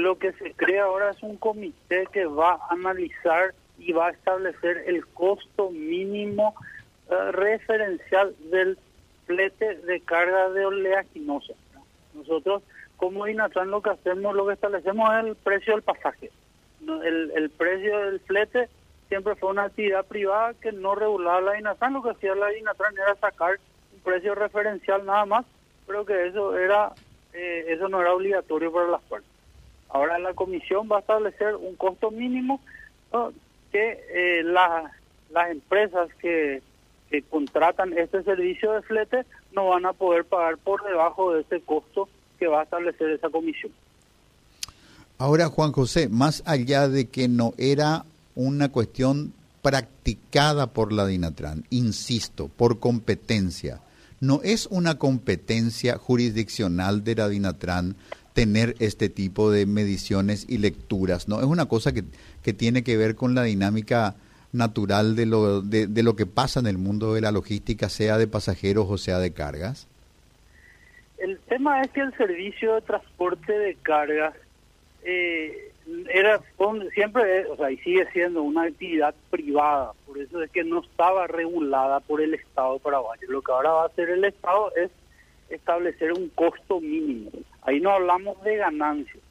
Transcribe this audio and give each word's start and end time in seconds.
lo 0.00 0.18
que 0.18 0.32
se 0.32 0.52
crea 0.54 0.84
ahora 0.84 1.10
es 1.10 1.22
un 1.22 1.36
comité 1.36 2.06
que 2.12 2.26
va 2.26 2.52
a 2.52 2.72
analizar 2.74 3.54
y 3.78 3.92
va 3.92 4.08
a 4.08 4.10
establecer 4.10 4.84
el 4.86 5.06
costo 5.06 5.70
mínimo 5.70 6.54
eh, 7.10 7.32
referencial 7.32 8.34
del 8.50 8.78
flete 9.26 9.76
de 9.76 10.00
carga 10.00 10.50
de 10.50 10.66
oleaginosa. 10.66 11.54
Nosotros, 12.14 12.62
como 12.96 13.24
Dinatran, 13.24 13.70
lo 13.70 13.80
que 13.80 13.90
hacemos, 13.90 14.34
lo 14.34 14.46
que 14.46 14.54
establecemos 14.54 15.12
es 15.14 15.26
el 15.26 15.36
precio 15.36 15.74
del 15.74 15.82
pasaje. 15.82 16.30
El, 16.80 17.32
el 17.34 17.50
precio 17.50 17.98
del 17.98 18.20
flete 18.20 18.68
siempre 19.08 19.34
fue 19.36 19.50
una 19.50 19.64
actividad 19.64 20.04
privada 20.06 20.54
que 20.54 20.72
no 20.72 20.94
regulaba 20.94 21.40
la 21.40 21.52
Dinatran. 21.52 21.92
Lo 21.92 22.02
que 22.02 22.10
hacía 22.10 22.34
la 22.34 22.48
Dinatran 22.48 22.94
era 22.96 23.14
sacar 23.16 23.58
un 23.94 24.00
precio 24.00 24.34
referencial 24.34 25.04
nada 25.04 25.24
más, 25.26 25.46
pero 25.86 26.04
que 26.04 26.26
eso 26.26 26.56
era 26.58 26.92
eh, 27.32 27.66
eso 27.68 27.88
no 27.88 28.00
era 28.00 28.12
obligatorio 28.12 28.72
para 28.72 28.88
las 28.88 29.02
partes. 29.02 29.30
Ahora 29.92 30.18
la 30.18 30.34
comisión 30.34 30.88
va 30.90 30.98
a 30.98 31.00
establecer 31.00 31.56
un 31.56 31.74
costo 31.76 32.10
mínimo 32.10 32.60
que 33.72 34.04
eh, 34.12 34.42
las 34.44 35.50
empresas 35.50 36.08
que, 36.20 36.62
que 37.10 37.22
contratan 37.22 37.96
este 37.98 38.22
servicio 38.22 38.72
de 38.72 38.82
flete 38.82 39.26
no 39.52 39.68
van 39.68 39.86
a 39.86 39.92
poder 39.92 40.24
pagar 40.24 40.58
por 40.58 40.84
debajo 40.84 41.34
de 41.34 41.42
ese 41.42 41.60
costo 41.60 42.08
que 42.38 42.46
va 42.46 42.60
a 42.60 42.64
establecer 42.64 43.10
esa 43.10 43.28
comisión. 43.28 43.72
Ahora, 45.18 45.48
Juan 45.48 45.72
José, 45.72 46.08
más 46.08 46.42
allá 46.46 46.88
de 46.88 47.08
que 47.08 47.28
no 47.28 47.52
era 47.58 48.04
una 48.34 48.70
cuestión 48.70 49.34
practicada 49.60 50.68
por 50.68 50.92
la 50.92 51.04
Dinatran, 51.04 51.64
insisto, 51.68 52.48
por 52.48 52.78
competencia, 52.78 53.80
no 54.20 54.40
es 54.44 54.66
una 54.66 54.98
competencia 54.98 55.96
jurisdiccional 55.96 57.02
de 57.04 57.14
la 57.14 57.28
Dinatran 57.28 57.96
tener 58.34 58.76
este 58.78 59.08
tipo 59.08 59.50
de 59.50 59.66
mediciones 59.66 60.46
y 60.48 60.58
lecturas, 60.58 61.28
¿no? 61.28 61.40
Es 61.40 61.46
una 61.46 61.66
cosa 61.66 61.92
que, 61.92 62.04
que 62.42 62.52
tiene 62.52 62.84
que 62.84 62.96
ver 62.96 63.16
con 63.16 63.34
la 63.34 63.42
dinámica 63.42 64.14
natural 64.52 65.16
de 65.16 65.26
lo, 65.26 65.62
de, 65.62 65.86
de, 65.86 66.02
lo 66.02 66.16
que 66.16 66.26
pasa 66.26 66.60
en 66.60 66.66
el 66.66 66.78
mundo 66.78 67.14
de 67.14 67.20
la 67.20 67.32
logística, 67.32 67.88
sea 67.88 68.18
de 68.18 68.26
pasajeros 68.26 68.86
o 68.88 68.98
sea 68.98 69.18
de 69.18 69.32
cargas? 69.32 69.88
El 71.18 71.38
tema 71.48 71.82
es 71.82 71.90
que 71.90 72.00
el 72.00 72.16
servicio 72.16 72.74
de 72.74 72.80
transporte 72.82 73.52
de 73.52 73.74
cargas 73.82 74.34
eh, 75.02 75.69
era 76.12 76.40
siempre, 76.94 77.46
o 77.46 77.56
sea, 77.56 77.70
y 77.70 77.76
sigue 77.78 78.06
siendo 78.12 78.42
una 78.42 78.64
actividad 78.64 79.14
privada, 79.30 79.92
por 80.06 80.18
eso 80.18 80.42
es 80.42 80.50
que 80.50 80.64
no 80.64 80.80
estaba 80.80 81.26
regulada 81.26 82.00
por 82.00 82.20
el 82.20 82.34
Estado 82.34 82.78
paraguayo. 82.78 83.28
Lo 83.28 83.42
que 83.42 83.52
ahora 83.52 83.70
va 83.70 83.82
a 83.84 83.86
hacer 83.86 84.10
el 84.10 84.24
Estado 84.24 84.72
es 84.76 84.90
establecer 85.48 86.12
un 86.12 86.28
costo 86.30 86.80
mínimo. 86.80 87.30
Ahí 87.62 87.80
no 87.80 87.90
hablamos 87.90 88.42
de 88.42 88.56
ganancias, 88.56 89.22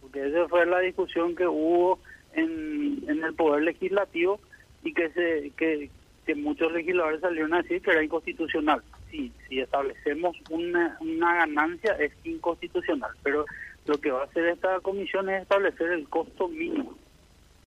porque 0.00 0.26
esa 0.26 0.48
fue 0.48 0.66
la 0.66 0.80
discusión 0.80 1.34
que 1.34 1.46
hubo 1.46 1.98
en, 2.34 3.02
en 3.08 3.24
el 3.24 3.34
Poder 3.34 3.62
Legislativo 3.62 4.40
y 4.82 4.92
que, 4.94 5.10
se, 5.10 5.50
que, 5.56 5.90
que 6.26 6.34
muchos 6.34 6.72
legisladores 6.72 7.20
salieron 7.20 7.54
a 7.54 7.62
decir 7.62 7.82
que 7.82 7.90
era 7.90 8.02
inconstitucional. 8.02 8.82
Sí, 9.10 9.32
si 9.48 9.60
establecemos 9.60 10.36
una, 10.50 10.96
una 11.00 11.34
ganancia 11.34 11.94
es 11.94 12.12
inconstitucional, 12.24 13.10
pero 13.22 13.44
lo 13.86 13.98
que 13.98 14.10
va 14.10 14.22
a 14.22 14.24
hacer 14.24 14.46
esta 14.46 14.80
comisión 14.80 15.28
es 15.30 15.42
establecer 15.42 15.90
el 15.92 16.08
costo 16.08 16.48
mínimo 16.48 16.96